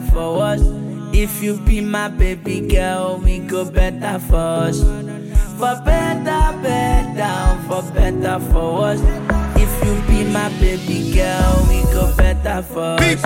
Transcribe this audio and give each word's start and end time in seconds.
better 0.00 0.12
for 0.12 0.42
us. 0.42 0.60
If 1.14 1.42
you 1.42 1.56
be 1.58 1.80
my 1.80 2.08
baby 2.08 2.60
girl, 2.60 3.18
we 3.18 3.38
go 3.38 3.64
better 3.64 4.18
for 4.18 4.36
us. 4.36 4.80
For 5.58 5.80
better, 5.84 6.58
better, 6.62 7.62
for 7.68 7.82
better 7.92 8.40
for 8.50 8.86
us. 8.86 9.00
If 9.56 9.72
you 9.84 9.94
be 10.08 10.24
my 10.32 10.48
baby 10.58 11.14
girl, 11.14 11.66
we 11.68 11.82
go 11.92 12.12
better 12.16 12.62
for 12.62 12.96
us. 13.00 13.22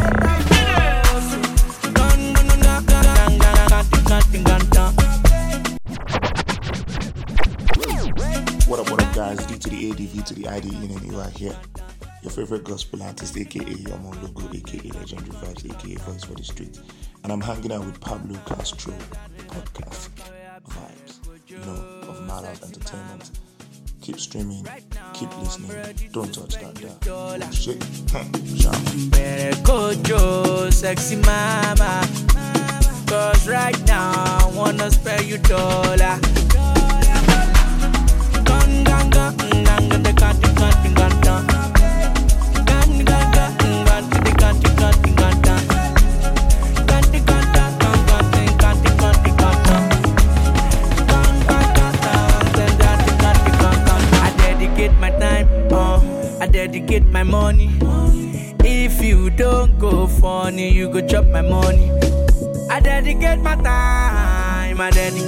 What 8.69 8.81
up, 8.81 8.91
what 8.91 9.03
up, 9.03 9.15
guys? 9.15 9.47
D 9.47 9.59
to 9.59 9.71
the 9.71 9.91
ADV 9.91 10.25
to 10.27 10.35
the 10.35 10.49
IDE, 10.49 10.65
and 10.75 11.03
you 11.13 11.19
are 11.19 11.31
here. 11.31 11.57
Your 12.23 12.31
favorite 12.33 12.65
gospel 12.65 13.03
artist, 13.03 13.37
aka 13.37 13.65
Yomo 13.65 14.23
Logo, 14.23 14.49
aka 14.55 14.91
Legendary 14.91 15.31
Vibes, 15.31 15.65
aka 15.71 15.95
Voice 15.97 16.25
for 16.25 16.35
the 16.35 16.45
Street. 16.45 16.79
And 17.23 17.33
I'm 17.33 17.41
hanging 17.41 17.73
out 17.73 17.85
with 17.85 18.01
Pablo 18.01 18.39
Castro, 18.47 18.93
podcast 19.47 20.11
vibes, 20.69 21.19
you 21.49 21.59
know, 21.59 22.09
of 22.09 22.27
Madhouse 22.27 22.63
Entertainment. 22.63 23.31
Keep 24.03 24.21
streaming, 24.21 24.67
keep 25.13 25.37
listening, 25.39 26.11
don't 26.13 26.33
touch 26.33 26.55
that 26.57 26.75
dial. 26.75 26.99
Oh, 27.11 27.51
shit. 27.51 27.83
Sexy 30.79 31.17
mama. 31.17 32.07
Cause 33.09 33.49
right 33.49 33.77
now, 33.87 34.13
I 34.15 34.51
wanna 34.55 34.91
spare 34.91 35.23
you 35.23 35.39
dollar. 35.39 36.19
Gun, 38.45 38.85
gun, 38.85 39.11
gun, 39.11 39.35
mm, 39.37 39.65
gun, 39.65 39.89
gun, 39.89 40.03
the 40.03 40.13
gun, 40.13 40.41
the 40.41 40.53
gun, 40.55 40.75
the 40.81 40.93
gun, 40.95 40.95
gun. 40.95 40.95
Gun, 40.95 41.08
my 61.29 61.43
money. 61.43 61.91
I 62.71 62.81
dedicate 62.81 63.41
my 63.41 63.57
time, 63.57 64.81
I 64.81 64.91
dedicate 64.91 65.28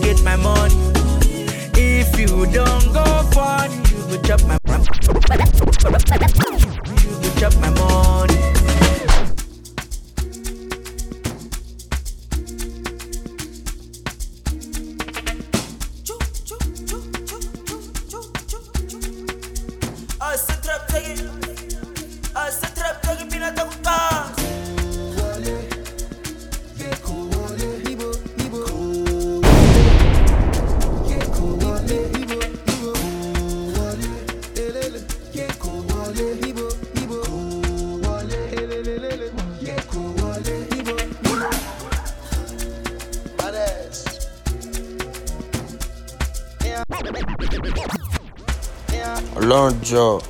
Alonjo, 49.36 50.22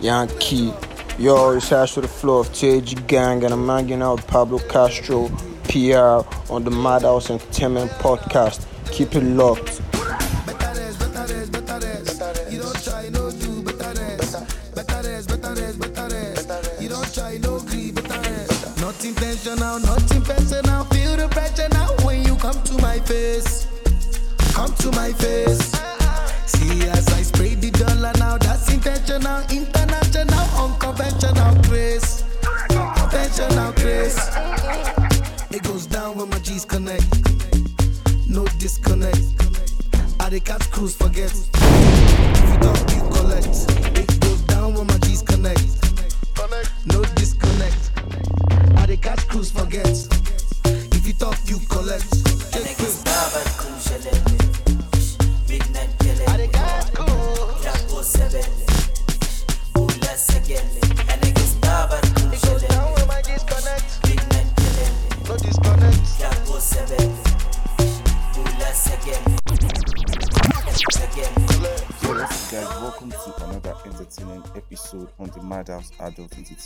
Yankee. 0.00 0.72
Yo, 1.18 1.52
it's 1.52 1.68
Hash 1.68 1.94
to 1.94 2.00
the 2.00 2.08
floor 2.08 2.40
of 2.40 2.52
TAG 2.52 3.06
Gang, 3.06 3.44
and 3.44 3.54
I'm 3.54 3.66
hanging 3.68 4.02
out 4.02 4.16
with 4.16 4.26
Pablo 4.26 4.58
Castro, 4.58 5.28
PR, 5.68 6.26
on 6.52 6.64
the 6.64 6.70
Madhouse 6.70 7.30
Entertainment 7.30 7.90
Podcast. 7.92 8.66
Keep 8.90 9.14
it 9.14 9.22
locked. 9.22 9.80
Not 18.80 19.04
intentional, 19.04 19.78
not 19.80 20.10
intentional. 20.12 20.84
Feel 20.86 21.16
the 21.16 21.28
pressure 21.30 21.68
now 21.70 21.88
when 22.04 22.24
you 22.24 22.36
come 22.36 22.62
to 22.64 22.74
my 22.82 22.98
face. 23.00 23.66
Come 24.52 24.74
to 24.74 24.90
my 24.92 25.12
face. 25.12 25.65
Catch 40.46 40.70
cruise 40.70 40.94
forget. 40.94 41.55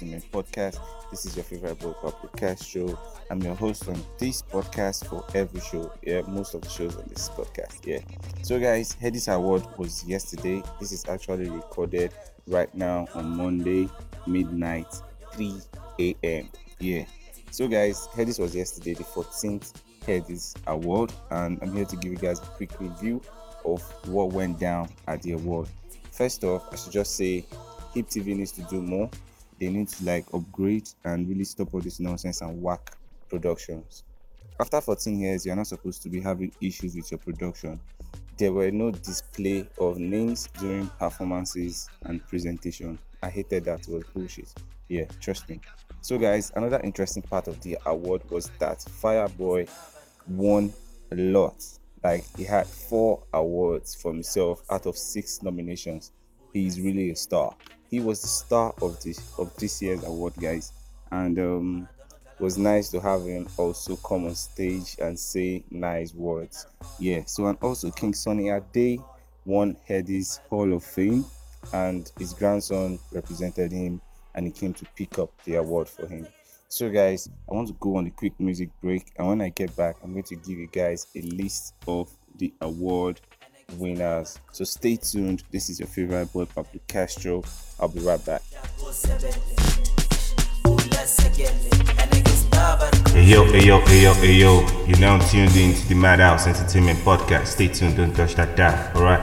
Entertainment 0.00 0.32
Podcast. 0.32 0.80
This 1.10 1.26
is 1.26 1.36
your 1.36 1.44
favorite 1.44 1.78
boy 1.78 1.92
podcast 1.92 2.64
show. 2.66 2.98
I'm 3.30 3.42
your 3.42 3.54
host 3.54 3.86
on 3.86 4.02
this 4.16 4.40
podcast 4.40 5.06
for 5.06 5.24
every 5.34 5.60
show. 5.60 5.92
Yeah, 6.02 6.22
most 6.22 6.54
of 6.54 6.62
the 6.62 6.70
shows 6.70 6.96
on 6.96 7.04
this 7.08 7.28
podcast. 7.28 7.84
Yeah. 7.84 7.98
So, 8.42 8.58
guys, 8.58 8.96
Headies 8.96 9.30
Award 9.30 9.62
was 9.76 10.02
yesterday. 10.04 10.62
This 10.80 10.92
is 10.92 11.06
actually 11.06 11.50
recorded 11.50 12.14
right 12.46 12.74
now 12.74 13.08
on 13.14 13.36
Monday, 13.36 13.90
midnight, 14.26 14.86
3 15.34 15.60
a.m. 16.00 16.48
Yeah. 16.78 17.04
So, 17.50 17.68
guys, 17.68 18.08
Headies 18.14 18.40
was 18.40 18.54
yesterday, 18.54 18.94
the 18.94 19.04
14th 19.04 19.74
Headies 20.06 20.56
Award, 20.66 21.12
and 21.30 21.58
I'm 21.60 21.74
here 21.74 21.84
to 21.84 21.96
give 21.96 22.10
you 22.10 22.18
guys 22.18 22.38
a 22.38 22.46
quick 22.46 22.80
review 22.80 23.20
of 23.66 23.82
what 24.08 24.32
went 24.32 24.58
down 24.58 24.88
at 25.08 25.20
the 25.22 25.32
award. 25.32 25.68
First 26.10 26.42
off, 26.44 26.64
I 26.72 26.76
should 26.76 26.92
just 26.92 27.16
say 27.16 27.44
Hip 27.92 28.06
TV 28.06 28.36
needs 28.36 28.52
to 28.52 28.62
do 28.62 28.80
more. 28.80 29.10
They 29.60 29.68
need 29.68 29.88
to 29.88 30.04
like 30.04 30.24
upgrade 30.32 30.88
and 31.04 31.28
really 31.28 31.44
stop 31.44 31.74
all 31.74 31.80
this 31.80 32.00
nonsense 32.00 32.40
and 32.40 32.60
whack 32.62 32.96
productions. 33.28 34.04
After 34.58 34.80
14 34.80 35.20
years, 35.20 35.46
you're 35.46 35.56
not 35.56 35.66
supposed 35.66 36.02
to 36.02 36.08
be 36.08 36.20
having 36.20 36.52
issues 36.60 36.96
with 36.96 37.10
your 37.10 37.18
production. 37.18 37.78
There 38.38 38.52
were 38.52 38.70
no 38.70 38.90
display 38.90 39.66
of 39.78 39.98
names 39.98 40.48
during 40.58 40.86
performances 40.98 41.88
and 42.02 42.26
presentation. 42.26 42.98
I 43.22 43.28
hated 43.28 43.64
that. 43.66 43.80
It 43.80 43.88
was 43.88 44.04
bullshit. 44.14 44.52
Yeah, 44.88 45.04
trust 45.20 45.48
me. 45.48 45.60
So, 46.00 46.18
guys, 46.18 46.50
another 46.56 46.80
interesting 46.82 47.22
part 47.22 47.46
of 47.46 47.60
the 47.60 47.76
award 47.84 48.22
was 48.30 48.50
that 48.58 48.78
Fireboy 48.78 49.68
won 50.26 50.72
a 51.12 51.16
lot. 51.16 51.62
Like 52.02 52.24
he 52.36 52.44
had 52.44 52.66
four 52.66 53.22
awards 53.34 53.94
for 53.94 54.12
himself 54.12 54.62
out 54.70 54.86
of 54.86 54.96
six 54.96 55.42
nominations. 55.42 56.12
He's 56.52 56.80
really 56.80 57.10
a 57.10 57.16
star. 57.16 57.54
He 57.90 58.00
was 58.00 58.22
the 58.22 58.28
star 58.28 58.74
of 58.82 59.02
this 59.02 59.32
of 59.38 59.54
this 59.56 59.82
year's 59.82 60.04
award, 60.04 60.34
guys, 60.40 60.72
and 61.10 61.38
um, 61.38 61.88
was 62.38 62.56
nice 62.56 62.88
to 62.90 63.00
have 63.00 63.24
him 63.24 63.48
also 63.56 63.96
come 63.96 64.26
on 64.26 64.34
stage 64.34 64.96
and 65.00 65.18
say 65.18 65.64
nice 65.70 66.14
words. 66.14 66.66
Yeah. 66.98 67.22
So 67.26 67.46
and 67.46 67.58
also 67.60 67.90
King 67.90 68.14
Sunny 68.14 68.48
Ade 68.48 69.00
won 69.44 69.76
Headies 69.88 70.40
Hall 70.48 70.72
of 70.72 70.84
Fame, 70.84 71.24
and 71.72 72.10
his 72.18 72.32
grandson 72.32 72.98
represented 73.12 73.72
him, 73.72 74.00
and 74.34 74.46
he 74.46 74.52
came 74.52 74.74
to 74.74 74.84
pick 74.96 75.18
up 75.18 75.30
the 75.44 75.56
award 75.56 75.88
for 75.88 76.06
him. 76.06 76.26
So, 76.68 76.88
guys, 76.88 77.28
I 77.50 77.54
want 77.54 77.66
to 77.66 77.74
go 77.80 77.96
on 77.96 78.06
a 78.06 78.10
quick 78.10 78.38
music 78.38 78.70
break, 78.80 79.12
and 79.18 79.26
when 79.26 79.40
I 79.40 79.48
get 79.48 79.74
back, 79.76 79.96
I'm 80.04 80.12
going 80.12 80.22
to 80.24 80.36
give 80.36 80.56
you 80.56 80.68
guys 80.68 81.08
a 81.16 81.20
list 81.22 81.74
of 81.88 82.08
the 82.36 82.54
award 82.60 83.20
winners. 83.78 84.38
So, 84.52 84.64
stay 84.64 84.96
tuned. 84.96 85.42
This 85.50 85.70
is 85.70 85.80
your 85.80 85.88
favorite 85.88 86.32
boy, 86.32 86.46
Pablo 86.46 86.80
Castro. 86.86 87.42
I'll 87.78 87.88
be 87.88 88.00
right 88.00 88.24
back. 88.24 88.42
Hey 93.12 93.24
yo, 93.24 93.44
hey 93.44 93.66
yo, 93.66 93.80
hey 93.80 94.02
yo, 94.02 94.14
hey 94.14 94.32
yo. 94.32 94.60
You're 94.86 94.98
now 94.98 95.18
tuned 95.18 95.56
in 95.56 95.74
to 95.74 95.88
the 95.88 95.94
Madhouse 95.94 96.46
Entertainment 96.46 96.98
Podcast. 97.00 97.46
Stay 97.48 97.68
tuned, 97.68 97.96
don't 97.96 98.14
touch 98.14 98.34
that 98.34 98.56
dial, 98.56 98.96
alright? 98.96 99.22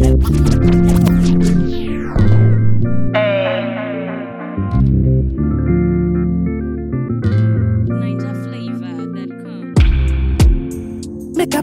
NinjaFlavor.com. 0.00 1.19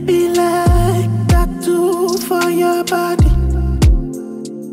be 0.07 0.29
like 0.29 1.09
tattoo 1.27 2.17
for 2.27 2.49
your 2.49 2.81
body. 2.85 3.29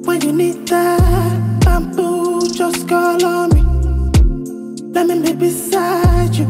When 0.06 0.20
you 0.20 0.32
need 0.32 0.68
that 0.68 1.60
bamboo, 1.64 2.48
just 2.52 2.88
call 2.88 3.24
on 3.26 3.48
me. 3.50 3.62
Let 4.94 5.08
me 5.08 5.20
be 5.20 5.32
beside 5.34 6.36
you, 6.36 6.46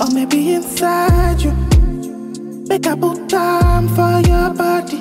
or 0.00 0.10
maybe 0.12 0.54
inside 0.54 1.40
you. 1.40 1.52
Make 2.68 2.88
I 2.88 2.96
put 2.96 3.28
time 3.28 3.88
for 3.90 4.14
your 4.30 4.50
body, 4.52 5.00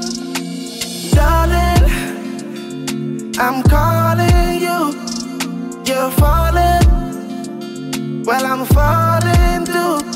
darling. 1.16 1.84
I'm 3.40 3.64
calling 3.64 4.62
you, 4.62 4.80
you're 5.88 6.12
falling. 6.22 6.86
Well, 8.26 8.46
I'm 8.46 8.64
falling 8.66 9.66
too. 9.66 10.15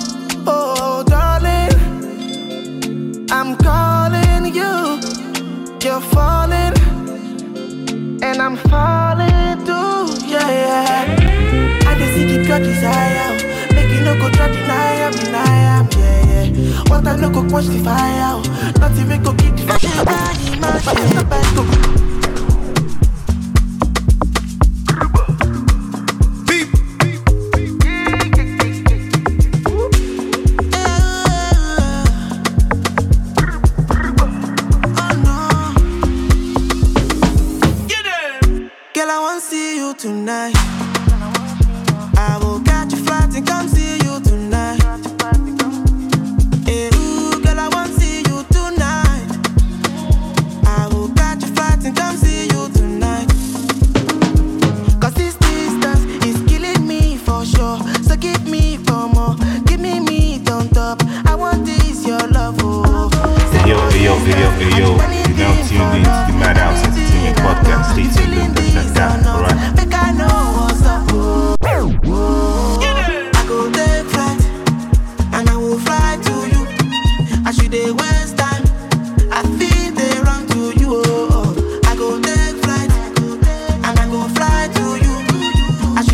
I'm 3.40 3.56
calling 3.56 4.54
you, 4.54 5.00
you're 5.82 6.02
falling, 6.12 6.76
and 8.22 8.42
I'm 8.42 8.58
falling 8.58 9.66
too, 9.66 10.12
yeah, 10.28 10.46
yeah. 10.46 11.06
I 11.88 11.96
can 11.96 12.14
see 12.16 12.26
the 12.26 12.44
pure 12.46 12.60
desire, 12.60 13.34
make 13.74 13.90
you 13.96 14.02
no 14.04 14.14
go 14.20 14.30
try 14.32 14.50
deny 14.50 14.94
am, 15.06 15.14
deny 15.14 15.58
am, 15.78 15.88
yeah, 15.92 16.44
yeah. 16.44 16.84
What 16.90 17.08
I 17.08 17.16
no 17.16 17.30
go 17.30 17.42
quench 17.48 17.68
the 17.68 17.80
fire, 17.82 18.42
nothing 18.78 19.08
we 19.08 19.18
go 19.20 19.34
keep 19.36 19.56
the 19.56 19.64
fire. 19.80 20.10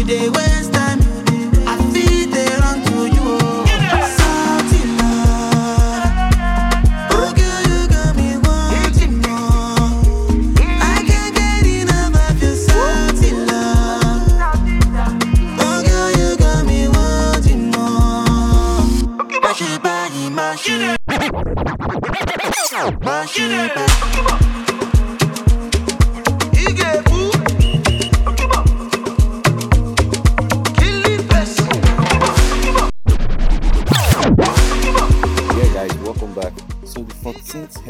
I 0.08 0.18
should 0.20 0.45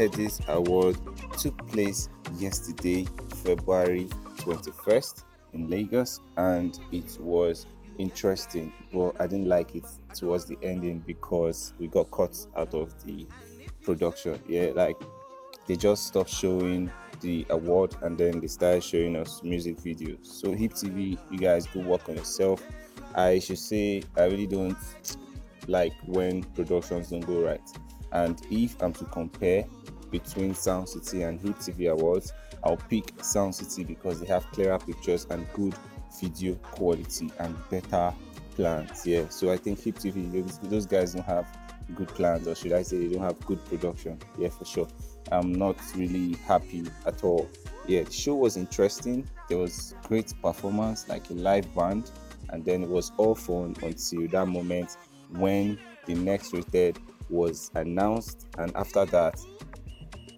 14th 0.06 0.16
Headies 0.16 0.48
Award 0.48 0.96
took 1.38 1.66
place 1.68 2.08
yesterday, 2.36 3.06
February 3.44 4.04
21st, 4.38 5.24
in 5.52 5.68
Lagos, 5.68 6.20
and 6.36 6.78
it 6.92 7.18
was 7.20 7.66
interesting. 7.98 8.72
But 8.92 9.20
I 9.20 9.26
didn't 9.26 9.48
like 9.48 9.74
it 9.74 9.84
towards 10.14 10.44
the 10.44 10.56
ending 10.62 11.00
because 11.06 11.72
we 11.78 11.88
got 11.88 12.10
cut 12.10 12.36
out 12.56 12.74
of 12.74 12.94
the 13.04 13.26
production. 13.82 14.40
Yeah, 14.48 14.70
like 14.74 14.96
they 15.66 15.76
just 15.76 16.06
stopped 16.06 16.30
showing 16.30 16.90
the 17.20 17.46
award 17.50 17.96
and 18.02 18.18
then 18.18 18.40
they 18.40 18.46
started 18.46 18.84
showing 18.84 19.16
us 19.16 19.42
music 19.42 19.78
videos. 19.78 20.26
So, 20.26 20.52
Hip 20.52 20.72
TV, 20.72 21.18
you 21.30 21.38
guys 21.38 21.66
go 21.66 21.80
work 21.80 22.08
on 22.08 22.16
yourself. 22.16 22.62
I 23.14 23.38
should 23.38 23.58
say, 23.58 24.02
I 24.16 24.24
really 24.24 24.46
don't 24.46 24.76
like 25.66 25.94
when 26.04 26.42
productions 26.42 27.10
don't 27.10 27.20
go 27.20 27.42
right. 27.42 27.60
And 28.12 28.40
if 28.50 28.80
I'm 28.82 28.92
to 28.94 29.04
compare 29.06 29.64
between 30.10 30.54
Sound 30.54 30.88
City 30.88 31.22
and 31.22 31.40
Hit 31.40 31.56
TV 31.56 31.90
Awards, 31.90 32.32
I'll 32.64 32.76
pick 32.76 33.12
Sound 33.22 33.54
City 33.54 33.84
because 33.84 34.20
they 34.20 34.26
have 34.26 34.46
clearer 34.52 34.78
pictures 34.78 35.26
and 35.30 35.46
good 35.52 35.74
video 36.20 36.54
quality 36.56 37.30
and 37.38 37.56
better 37.70 38.12
plans. 38.54 39.06
Yeah, 39.06 39.28
so 39.28 39.52
I 39.52 39.56
think 39.56 39.82
Hip 39.82 39.96
TV, 39.96 40.30
those, 40.32 40.58
those 40.58 40.86
guys 40.86 41.14
don't 41.14 41.26
have 41.26 41.46
good 41.94 42.08
plans, 42.08 42.48
or 42.48 42.54
should 42.54 42.72
I 42.72 42.82
say, 42.82 42.98
they 42.98 43.14
don't 43.14 43.22
have 43.22 43.38
good 43.46 43.64
production. 43.66 44.18
Yeah, 44.38 44.48
for 44.48 44.64
sure. 44.64 44.88
I'm 45.30 45.52
not 45.52 45.76
really 45.94 46.34
happy 46.46 46.84
at 47.04 47.22
all. 47.22 47.48
Yeah, 47.86 48.02
the 48.02 48.12
show 48.12 48.34
was 48.34 48.56
interesting. 48.56 49.28
There 49.48 49.58
was 49.58 49.94
great 50.04 50.32
performance, 50.42 51.08
like 51.08 51.30
a 51.30 51.34
live 51.34 51.72
band, 51.74 52.10
and 52.50 52.64
then 52.64 52.82
it 52.82 52.88
was 52.88 53.12
all 53.16 53.34
fun 53.34 53.76
until 53.82 54.26
that 54.28 54.46
moment 54.46 54.96
when 55.30 55.78
the 56.06 56.14
next 56.14 56.52
rated 56.52 56.98
was 57.28 57.70
announced, 57.74 58.46
and 58.58 58.74
after 58.76 59.04
that, 59.06 59.40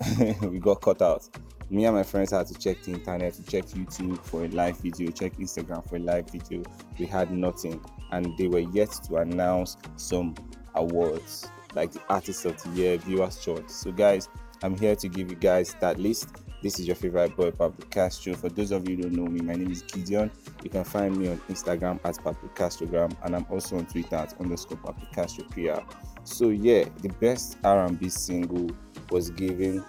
we 0.43 0.59
got 0.59 0.81
cut 0.81 1.02
out. 1.02 1.28
Me 1.71 1.85
and 1.85 1.95
my 1.95 2.02
friends 2.02 2.31
had 2.31 2.47
to 2.47 2.55
check 2.55 2.83
the 2.83 2.93
internet, 2.93 3.35
to 3.35 3.43
check 3.43 3.64
YouTube 3.67 4.19
for 4.25 4.45
a 4.45 4.49
live 4.49 4.78
video, 4.78 5.11
check 5.11 5.35
Instagram 5.37 5.87
for 5.88 5.97
a 5.97 5.99
live 5.99 6.31
video. 6.31 6.62
We 6.99 7.05
had 7.05 7.31
nothing, 7.31 7.85
and 8.11 8.37
they 8.38 8.49
were 8.49 8.61
yet 8.61 8.90
to 9.07 9.17
announce 9.17 9.76
some 9.97 10.35
awards 10.75 11.50
like 11.75 11.93
the 11.93 12.00
Artist 12.09 12.45
of 12.47 12.62
the 12.62 12.71
Year, 12.71 12.97
Viewers' 12.97 13.45
Choice. 13.45 13.75
So, 13.75 13.93
guys, 13.93 14.28
I'm 14.62 14.76
here 14.78 14.97
to 14.97 15.09
give 15.09 15.31
you 15.31 15.37
guys 15.37 15.75
that 15.81 15.99
list. 15.99 16.37
This 16.62 16.81
is 16.81 16.87
your 16.87 16.97
favorite 16.97 17.37
boy, 17.37 17.50
Pablo 17.50 17.87
Castro. 17.90 18.35
For 18.35 18.49
those 18.49 18.73
of 18.73 18.88
you 18.88 18.97
who 18.97 19.02
don't 19.02 19.12
know 19.12 19.26
me, 19.26 19.40
my 19.40 19.55
name 19.55 19.71
is 19.71 19.83
Gideon. 19.83 20.31
You 20.64 20.71
can 20.71 20.83
find 20.85 21.17
me 21.17 21.28
on 21.28 21.38
Instagram 21.49 22.00
at 22.05 22.17
Pablo 22.17 22.50
Castrogram, 22.55 23.14
and 23.25 23.37
I'm 23.37 23.47
also 23.50 23.76
on 23.76 23.87
Twitter 23.87 24.17
at 24.17 24.35
underscore 24.40 24.78
Pablo 24.78 25.07
Castro 25.12 25.45
PR. 25.50 25.83
So 26.25 26.49
yeah, 26.49 26.85
the 27.02 27.11
best 27.21 27.59
R&B 27.62 28.09
single 28.09 28.71
was 29.10 29.30
given 29.30 29.84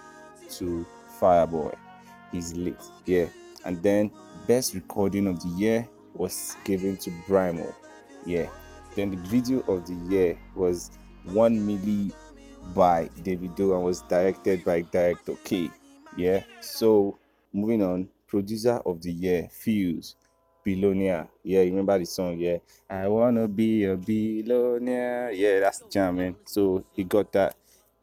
to 0.50 0.86
Fireboy. 1.20 1.74
He's 2.32 2.54
lit, 2.54 2.80
yeah. 3.06 3.26
And 3.64 3.82
then 3.82 4.10
best 4.46 4.74
recording 4.74 5.26
of 5.26 5.40
the 5.40 5.48
year 5.48 5.88
was 6.14 6.56
given 6.64 6.96
to 6.98 7.10
Brimo, 7.28 7.74
yeah. 8.24 8.48
Then 8.94 9.10
the 9.10 9.16
video 9.28 9.60
of 9.60 9.86
the 9.86 9.94
year 10.10 10.38
was 10.54 10.90
One 11.24 11.58
Milli 11.60 12.12
by 12.74 13.08
Davido 13.22 13.74
and 13.74 13.84
was 13.84 14.02
directed 14.02 14.64
by 14.64 14.82
director 14.82 15.34
K. 15.44 15.70
Yeah. 16.16 16.42
So 16.60 17.18
moving 17.52 17.82
on, 17.82 18.08
producer 18.26 18.80
of 18.84 19.02
the 19.02 19.12
year, 19.12 19.48
Pheelz, 19.52 20.14
Billionaire. 20.64 21.28
Yeah, 21.42 21.62
you 21.62 21.70
remember 21.70 21.98
the 21.98 22.04
song? 22.04 22.38
Yeah. 22.38 22.58
I 22.88 23.08
wanna 23.08 23.48
be 23.48 23.84
a 23.84 23.96
billionaire. 23.96 25.30
Yeah, 25.32 25.60
that's 25.60 25.80
the. 25.80 26.36
So 26.44 26.84
he 26.92 27.04
got 27.04 27.32
that 27.32 27.56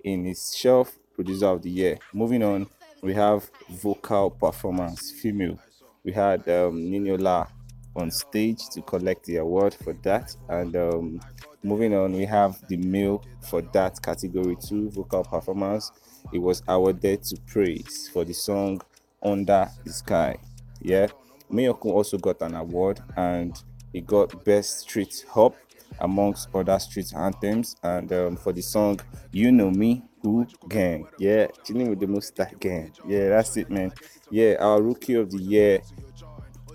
in 0.03 0.25
his 0.25 0.55
shelf 0.55 0.97
producer 1.17 1.47
of 1.47 1.61
the 1.63 1.69
year. 1.69 1.97
Moving 2.13 2.43
on, 2.43 2.67
we 3.01 3.13
have 3.13 3.49
vocal 3.69 4.29
performance 4.29 5.11
female. 5.11 5.59
We 6.05 6.13
had 6.13 6.47
um, 6.47 6.75
Niniola 6.89 7.49
on 7.95 8.11
stage 8.11 8.69
to 8.69 8.81
collect 8.83 9.25
the 9.25 9.37
award 9.37 9.73
for 9.73 9.93
that, 10.03 10.33
and 10.47 10.75
um, 10.75 11.19
moving 11.63 11.93
on, 11.95 12.13
we 12.13 12.25
have 12.25 12.55
the 12.69 12.77
male 12.77 13.25
for 13.41 13.61
that 13.61 14.01
category 14.01 14.55
two 14.55 14.89
vocal 14.91 15.23
performance. 15.23 15.91
It 16.31 16.39
was 16.39 16.61
awarded 16.67 17.23
to 17.23 17.35
Praiz 17.47 18.09
for 18.11 18.23
the 18.23 18.33
song 18.33 18.81
Under 19.23 19.67
the 19.83 19.91
Sky. 19.91 20.37
Yeah, 20.81 21.07
Mayorkun 21.51 21.91
also 21.91 22.17
got 22.17 22.41
an 22.41 22.53
award 22.55 23.01
and 23.15 23.61
he 23.93 24.01
got 24.01 24.45
best 24.45 24.81
street 24.81 25.25
hop 25.29 25.55
amongst 25.99 26.49
other 26.53 26.77
street 26.79 27.11
anthems 27.15 27.75
and 27.83 28.11
um, 28.13 28.35
for 28.37 28.53
the 28.53 28.61
song 28.61 28.99
you 29.31 29.51
know 29.51 29.69
me 29.71 30.03
who 30.21 30.45
gang? 30.67 31.07
Yeah 31.17 31.47
chilling 31.63 31.89
with 31.89 31.99
the 31.99 32.07
mustache 32.07 32.53
gang. 32.59 32.91
Yeah 33.07 33.29
that's 33.29 33.55
it 33.57 33.69
man. 33.69 33.91
Yeah 34.29 34.55
our 34.59 34.81
rookie 34.81 35.13
of 35.15 35.31
the 35.31 35.37
year 35.37 35.81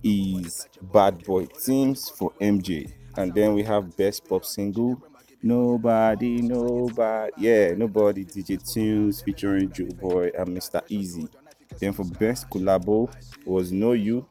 is 0.02 0.66
Bad 0.80 1.22
Boy 1.24 1.46
Tims 1.46 2.08
for 2.08 2.32
mj 2.40 2.92
and 3.16 3.32
then 3.34 3.54
we 3.54 3.62
have 3.62 3.96
best 3.96 4.26
pop 4.28 4.44
single 4.44 5.00
nobody 5.42 6.40
nobody. 6.42 7.32
Yeah 7.36 7.74
nobody 7.76 8.24
dj 8.24 8.72
tunes 8.72 9.22
featuring 9.22 9.70
joe 9.72 9.86
boy 9.86 10.30
and 10.38 10.48
mr 10.48 10.80
Eazi 10.88 11.28
then 11.78 11.92
for 11.92 12.04
best 12.04 12.48
collabo 12.50 13.12
was 13.44 13.72
no 13.72 13.92
you 13.92 14.26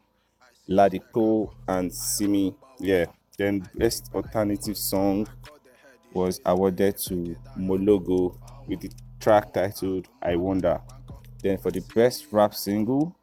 Ladipoe 0.71 1.51
and 1.67 1.93
Simi. 1.93 2.55
Yeah. 2.79 3.05
Then 3.41 3.67
best 3.73 4.11
alternative 4.13 4.77
song 4.77 5.27
was 6.13 6.39
awarded 6.45 6.95
to 7.07 7.35
Moelogo 7.57 8.37
with 8.67 8.81
the 8.81 8.91
track 9.19 9.51
titled 9.51 10.07
I 10.21 10.35
Wonder. 10.35 10.79
Then 11.41 11.57
for 11.57 11.71
the 11.71 11.83
best 11.95 12.27
rap 12.29 12.53
single, 12.53 13.15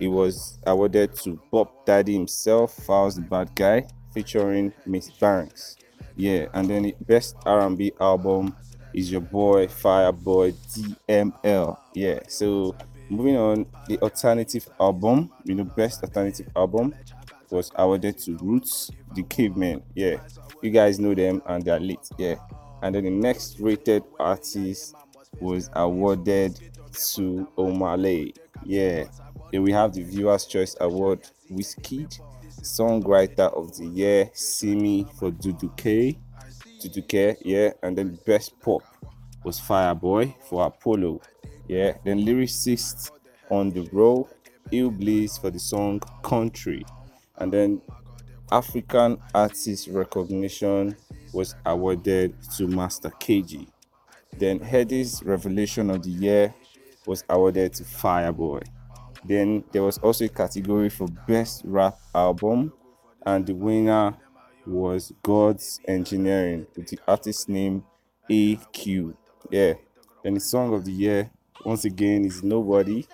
it 0.00 0.08
was 0.08 0.58
awarded 0.66 1.14
to 1.18 1.40
Bop 1.52 1.86
Daddy 1.86 2.14
himself, 2.14 2.76
Falz 2.76 3.14
the 3.14 3.20
Bad 3.20 3.54
Guy, 3.54 3.86
featuring 4.12 4.72
Miss 4.84 5.10
Banks. 5.10 5.76
Yeah, 6.16 6.46
and 6.52 6.68
then 6.68 6.82
the 6.82 6.96
best 7.06 7.36
R&B 7.46 7.92
album 8.00 8.56
is 8.92 9.12
your 9.12 9.20
boy 9.20 9.68
Fireboy 9.68 10.54
DML. 11.08 11.78
Yeah, 11.94 12.18
so 12.26 12.74
moving 13.08 13.36
on, 13.36 13.66
the 13.86 13.96
alternative 13.98 14.68
album, 14.80 15.30
you 15.44 15.54
know, 15.54 15.62
best 15.62 16.02
alternative 16.02 16.48
album 16.56 16.96
was 17.50 17.70
awarded 17.76 18.18
to 18.18 18.36
Roots, 18.38 18.90
the 19.14 19.22
Cavemen. 19.22 19.82
Yeah, 19.94 20.20
you 20.62 20.70
guys 20.70 20.98
know 20.98 21.14
them 21.14 21.42
and 21.46 21.64
they're 21.64 21.80
lit. 21.80 22.08
Yeah, 22.18 22.36
and 22.82 22.94
then 22.94 23.04
the 23.04 23.10
next 23.10 23.60
rated 23.60 24.02
artist 24.18 24.94
was 25.40 25.70
awarded 25.74 26.58
to 27.14 27.48
Omah 27.58 28.00
Lay. 28.00 28.32
Yeah, 28.64 29.04
then 29.52 29.62
we 29.62 29.72
have 29.72 29.92
the 29.92 30.02
Viewers' 30.02 30.46
Choice 30.46 30.76
Award, 30.80 31.20
Wizkid, 31.50 32.18
Songwriter 32.60 33.52
of 33.56 33.76
the 33.76 33.86
Year, 33.86 34.30
Simi 34.32 35.06
for 35.18 35.30
Duduke. 35.30 36.16
Duduke, 36.80 37.36
yeah, 37.42 37.70
and 37.82 37.96
then 37.96 38.18
Best 38.26 38.58
Pop 38.60 38.82
was 39.44 39.60
Fireboy 39.60 40.34
for 40.48 40.66
Apollo. 40.66 41.20
Yeah, 41.68 41.94
then 42.04 42.20
lyricist 42.20 43.10
on 43.50 43.70
the 43.70 43.88
row, 43.92 44.28
Illbliss 44.72 45.40
for 45.40 45.50
the 45.50 45.58
song 45.58 46.00
Country. 46.22 46.84
And 47.38 47.52
then 47.52 47.82
African 48.50 49.18
artist 49.34 49.88
recognition 49.88 50.96
was 51.32 51.54
awarded 51.64 52.34
to 52.56 52.66
Master 52.66 53.10
KG. 53.10 53.66
Then 54.38 54.60
Headies 54.60 55.24
Revelation 55.24 55.90
of 55.90 56.02
the 56.02 56.10
Year 56.10 56.54
was 57.06 57.24
awarded 57.28 57.74
to 57.74 57.84
Fireboy. 57.84 58.66
Then 59.24 59.64
there 59.72 59.82
was 59.82 59.98
also 59.98 60.26
a 60.26 60.28
category 60.28 60.88
for 60.88 61.08
Best 61.26 61.62
Rap 61.64 61.98
Album, 62.14 62.72
and 63.24 63.44
the 63.44 63.54
winner 63.54 64.16
was 64.66 65.12
God's 65.22 65.80
Engineering 65.86 66.66
with 66.76 66.88
the 66.88 66.98
artist 67.06 67.48
name 67.48 67.84
AQ. 68.30 69.14
Yeah. 69.50 69.74
Then 70.22 70.34
the 70.34 70.40
Song 70.40 70.74
of 70.74 70.84
the 70.84 70.92
Year, 70.92 71.30
once 71.64 71.84
again, 71.84 72.24
is 72.24 72.42
Nobody, 72.42 73.06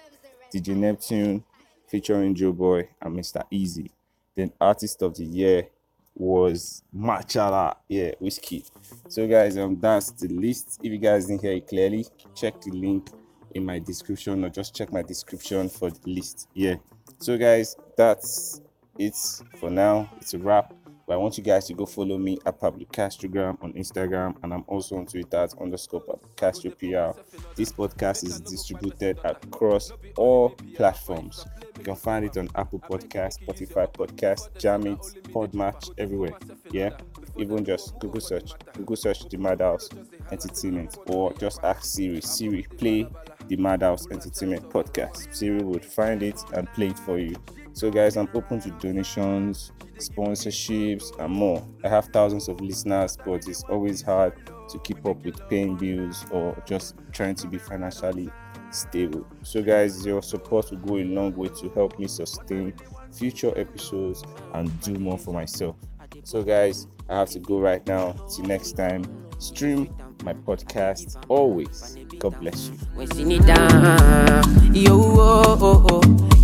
DJ 0.53 0.77
Neptune 0.77 1.45
featuring 1.89 2.35
Joe 2.35 2.53
Boy 2.53 2.89
and 3.01 3.17
Mr. 3.17 3.43
Eazi. 3.53 3.91
Then 4.37 4.53
Artist 4.61 5.03
of 5.03 5.17
the 5.17 5.25
Year 5.25 5.69
was 6.15 6.83
Machala, 6.95 7.77
yeah, 7.89 8.13
Whiskey. 8.19 8.65
So 9.09 9.27
guys, 9.27 9.57
um, 9.57 9.79
that's 9.81 10.11
the 10.13 10.29
list. 10.29 10.81
If 10.83 10.93
you 10.93 10.99
guys 10.99 11.27
didn't 11.27 11.43
hear 11.43 11.53
it 11.53 11.67
clearly, 11.67 12.07
check 12.35 12.61
the 12.61 12.71
link 12.71 13.09
in 13.55 13.65
my 13.65 13.79
description 13.79 14.45
or 14.45 14.49
just 14.49 14.75
check 14.75 14.93
my 14.93 15.03
description 15.03 15.69
for 15.69 15.91
the 15.91 16.01
list. 16.11 16.49
Yeah. 16.55 16.77
So 17.19 17.39
guys, 17.39 17.77
that's 17.97 18.61
it 18.99 19.17
for 19.59 19.71
now. 19.71 20.11
It's 20.19 20.35
a 20.35 20.39
wrap. 20.39 20.75
But 21.13 21.17
I 21.19 21.21
want 21.25 21.37
you 21.37 21.45
guys 21.45 21.67
to 21.67 21.75
go 21.75 21.85
follow 21.85 22.17
me 22.17 22.39
at 22.47 22.59
Pablo 22.59 22.87
Castrogram 22.87 23.63
on 23.63 23.75
Instagram, 23.75 24.35
and 24.43 24.55
I'm 24.55 24.65
also 24.67 24.97
on 24.97 25.05
Twitter 25.05 25.37
at 25.37 25.53
underscore 25.61 26.19
Castro 26.37 26.71
PR. 26.71 27.21
This 27.55 27.71
podcast 27.71 28.25
is 28.25 28.41
distributed 28.41 29.19
across 29.23 29.93
all 30.17 30.57
platforms. 30.75 31.45
You 31.77 31.85
can 31.85 31.97
find 31.97 32.25
it 32.25 32.39
on 32.39 32.49
Apple 32.55 32.79
Podcast, 32.79 33.45
Spotify 33.45 33.93
Podcast, 33.93 34.53
Jamit, 34.55 35.21
Podmatch, 35.25 35.91
everywhere. 35.99 36.33
Yeah, 36.71 36.97
even 37.37 37.63
just 37.63 37.99
Google 37.99 38.23
search, 38.23 38.53
Google 38.73 38.97
search 38.97 39.29
the 39.29 39.37
Madhouse 39.37 39.91
Entertainment, 40.31 40.97
or 41.09 41.35
just 41.35 41.63
ask 41.63 41.85
Siri, 41.85 42.23
Siri, 42.23 42.63
play 42.79 43.07
the 43.49 43.57
Madhouse 43.57 44.11
Entertainment 44.11 44.67
podcast. 44.71 45.35
Siri 45.35 45.63
would 45.63 45.85
find 45.85 46.23
it 46.23 46.43
and 46.55 46.73
play 46.73 46.87
it 46.87 46.99
for 47.01 47.19
you. 47.19 47.37
So, 47.75 47.91
guys, 47.91 48.17
I'm 48.17 48.29
open 48.35 48.61
to 48.61 48.71
donations, 48.73 49.73
sponsorships, 49.97 51.19
and 51.19 51.33
more. 51.33 51.67
I 51.83 51.89
have 51.89 52.07
thousands 52.07 52.49
of 52.49 52.61
listeners, 52.61 53.17
but 53.17 53.49
it's 53.49 53.65
always 53.65 54.03
hard 54.03 54.35
to 54.69 54.79
keep 54.81 55.05
up 55.07 55.25
with 55.25 55.49
paying 55.49 55.77
bills 55.77 56.25
or 56.31 56.61
just 56.67 56.97
trying 57.13 57.35
to 57.37 57.49
be 57.49 57.59
financially 57.59 58.31
stable. 58.71 59.27
So, 59.43 59.63
guys, 59.63 60.05
your 60.05 60.23
support 60.23 60.71
will 60.71 60.79
go 60.79 60.97
a 60.99 61.05
long 61.05 61.35
way 61.35 61.49
to 61.49 61.71
help 61.71 61.99
me 61.99 62.09
sustain 62.09 62.75
future 63.11 63.53
episodes 63.57 64.23
and 64.55 64.81
do 64.83 64.95
more 64.95 65.19
for 65.19 65.33
myself. 65.33 65.77
So, 66.25 66.43
guys, 66.43 66.87
I 67.09 67.19
have 67.19 67.31
to 67.31 67.41
go 67.41 67.59
right 67.59 67.85
now. 67.87 68.13
Till 68.35 68.45
next 68.45 68.73
time, 68.73 69.05
stream 69.39 69.95
my 70.23 70.35
podcast 70.35 71.23
always. 71.29 71.97
God 72.19 72.39
bless 72.39 72.69
you. 72.69 72.79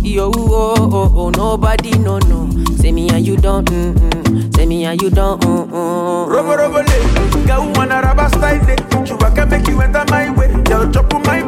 It. 0.03 0.05
Yo, 0.05 0.31
oh, 0.35 0.75
oh, 0.91 1.13
oh. 1.15 1.29
Nobody 1.31 1.91
no, 1.99 2.19
no. 2.19 2.49
Say 2.77 2.91
me 2.91 3.09
and 3.09 3.25
you 3.25 3.35
don't, 3.37 3.65
mm, 3.69 3.93
mm. 3.93 4.55
Say 4.55 4.65
me 4.65 4.85
and 4.85 5.01
you 5.01 5.09
don't, 5.09 5.41
mm, 5.41 5.67
mm. 5.69 6.27
Robo 6.27 6.55
robo 6.55 6.79
le, 6.79 7.45
girl 7.47 7.71
wanna 7.75 8.01
rubber 8.01 8.29
style 8.29 8.65
day. 8.65 8.75
Chewbacca 9.05 9.49
make 9.49 9.67
you 9.67 9.79
enter 9.81 10.03
my 10.09 10.29
way, 10.31 10.47
girl 10.63 10.89
chop 10.91 11.11
my 11.25 11.41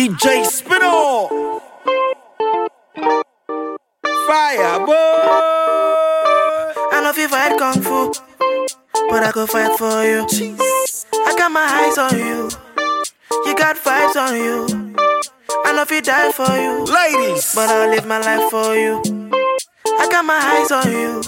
DJ 0.00 0.48
Spino. 0.48 1.28
Fire 4.26 4.78
boy. 4.86 4.94
I 6.90 7.00
know 7.04 7.10
if 7.10 7.18
you 7.18 7.28
fight 7.28 7.58
kung 7.58 7.82
fu, 7.82 8.10
but 9.10 9.22
I 9.22 9.30
go 9.30 9.44
fight 9.46 9.76
for 9.76 10.02
you. 10.02 10.24
Jeez. 10.24 11.04
I 11.12 11.34
got 11.36 11.52
my 11.52 11.60
eyes 11.60 11.98
on 11.98 12.16
you, 12.18 12.48
you 13.44 13.54
got 13.54 13.76
vibes 13.76 14.16
on 14.16 14.36
you. 14.36 14.94
I 15.66 15.72
know 15.74 15.82
if 15.82 15.90
you 15.90 16.00
die 16.00 16.32
for 16.32 16.48
you, 16.48 16.84
Ladies. 16.86 17.54
but 17.54 17.68
I'll 17.68 17.90
live 17.90 18.06
my 18.06 18.20
life 18.20 18.48
for 18.50 18.74
you. 18.74 19.02
I 20.00 20.08
got 20.10 20.24
my 20.24 20.40
eyes 20.40 20.72
on 20.72 20.90
you, 20.90 21.20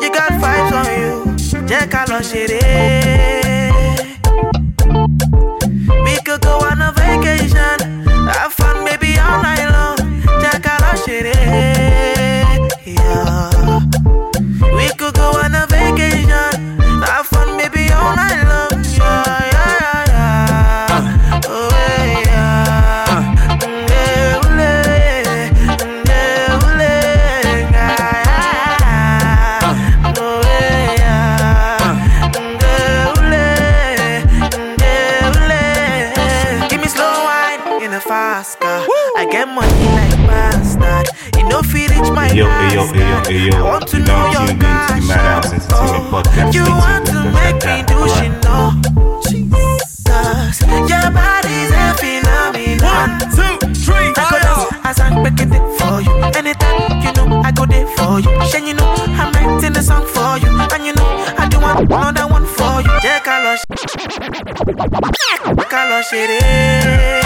you 0.00 0.08
got 0.10 0.32
vibes 0.40 0.72
on 0.72 0.88
you. 1.00 1.14
Jẹ́ 1.68 1.88
ká 1.92 2.02
lọ 2.10 2.18
ṣeré. 2.30 3.43
Fast 38.34 38.58
car. 38.58 38.82
I 39.16 39.28
get 39.30 39.46
money 39.46 39.86
like 39.94 40.18
bastard. 40.26 41.06
You 41.38 41.48
know, 41.48 41.62
feel 41.62 41.88
reach 41.90 42.10
my 42.10 42.26
Hey, 42.26 42.38
yo, 42.38 42.46
hey, 42.50 42.74
yo, 42.74 42.82
yo, 42.82 42.82
last 42.82 43.30
hey, 43.30 43.38
card. 43.38 43.54
yo. 43.54 43.58
I 43.58 43.62
want 43.62 43.86
to 43.86 43.96
You 43.98 44.04
know 44.04 44.14
now 44.18 44.32
your 44.34 44.46
tuned 44.46 44.50
in 44.50 44.58
to 44.58 44.64
Madhouse. 45.06 45.52
Entertainment 45.54 45.70
Oh, 45.70 46.10
Podcast. 46.10 46.54
You 46.54 46.64
Stay 46.64 46.74
want 46.82 47.04
to 47.14 47.18
make 47.38 47.58
me 47.62 47.76
do 47.86 47.98
she 48.18 48.26
know? 48.42 48.64
Jesus, 49.22 50.58
your 50.90 51.06
body's 51.14 51.70
a 51.78 51.86
phenomenon. 52.02 53.08
Two, 53.38 53.54
I 53.94 54.10
go 54.18 54.22
fire. 54.26 54.42
dance 54.42 54.66
as 54.82 54.98
I'm 54.98 55.14
breaking 55.22 55.52
it 55.54 55.64
for 55.78 55.94
you. 56.02 56.12
Anytime 56.34 56.78
you 57.06 57.12
know 57.14 57.26
I 57.46 57.50
go 57.54 57.64
there 57.66 57.86
for 57.94 58.18
you. 58.18 58.30
Then 58.50 58.66
you 58.66 58.74
know 58.74 58.90
I'm 59.14 59.30
writing 59.30 59.72
the 59.78 59.82
song 59.82 60.06
for 60.10 60.38
you, 60.42 60.50
and 60.58 60.82
you 60.84 60.92
know 60.98 61.10
I 61.38 61.46
do 61.48 61.60
want 61.60 61.86
another 61.86 62.26
one 62.26 62.46
for 62.46 62.82
you. 62.82 62.90
Jẹ́ 63.04 63.22
ká 63.26 63.34
lọ 63.44 63.52
ṣe- 63.60 63.68
ká 65.70 65.80
lọ 65.90 65.98
ṣeré. 66.10 67.23